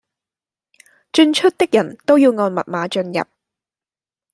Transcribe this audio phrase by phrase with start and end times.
[1.13, 3.23] 進出的人都要按密碼進入